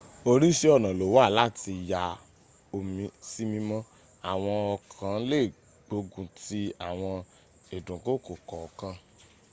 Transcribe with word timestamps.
orísìí 0.31 0.71
ọ̀nà 0.75 0.89
lówà 0.99 1.23
láti 1.37 1.71
ya 1.91 2.01
omi 2.75 3.03
sí 3.29 3.41
mímọ́ 3.51 3.81
àwọn 4.31 4.57
ọ̀kan 4.75 5.15
lè 5.29 5.39
gbógun 5.87 6.27
ti 6.43 6.59
àwọn 6.89 7.15
ìdúnkokò 7.77 8.33
kọ̀ọ̀kan 8.49 8.95